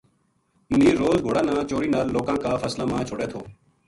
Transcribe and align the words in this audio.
منیر 0.69 0.95
روز 1.01 1.17
گھوڑاں 1.25 1.45
نا 1.47 1.53
چوری 1.69 1.89
نال 1.93 2.07
لوکاں 2.15 2.37
کا 2.43 2.51
فصلاں 2.61 2.87
ما 2.91 2.97
چھوڈے 3.07 3.27
تھو 3.31 3.41